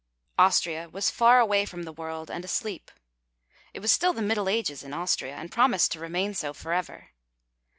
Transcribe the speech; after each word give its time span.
Austria 0.39 0.89
was 0.89 1.11
far 1.11 1.39
away 1.39 1.63
from 1.63 1.83
the 1.83 1.93
world, 1.93 2.31
and 2.31 2.43
asleep; 2.43 2.89
it 3.71 3.81
was 3.81 3.91
still 3.91 4.13
the 4.13 4.21
Middle 4.23 4.49
Ages 4.49 4.81
in 4.81 4.95
Austria, 4.95 5.35
and 5.35 5.51
promised 5.51 5.91
to 5.91 5.99
remain 5.99 6.33
so 6.33 6.53
forever. 6.53 7.09